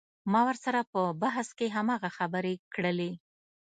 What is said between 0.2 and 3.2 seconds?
ما ورسره په بحث کښې هماغه خبرې کړلې.